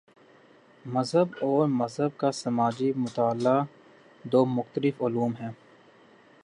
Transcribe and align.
مذہب 0.85 1.27
اور 1.41 1.67
مذہب 1.67 2.17
کا 2.17 2.31
سماجی 2.31 2.91
مطالعہ 2.95 3.63
دو 4.23 4.45
مختلف 4.45 5.01
علوم 5.01 5.31
ہیں۔ 5.41 5.51